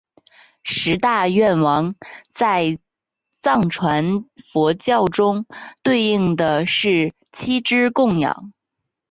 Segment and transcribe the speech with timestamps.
[0.63, 1.93] 十大愿王
[2.31, 2.79] 在
[3.39, 5.45] 藏传佛教中
[5.83, 8.51] 对应的是七支供养。